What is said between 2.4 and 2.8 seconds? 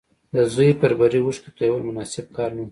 نه و